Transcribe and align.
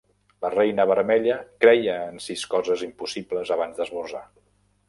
La 0.45 0.49
Reina 0.53 0.85
Vermella 0.91 1.35
creia 1.65 1.99
en 2.13 2.19
sis 2.29 2.47
coses 2.55 2.85
impossibles 2.89 3.55
abans 3.59 3.83
d'esmorzar 3.83 4.27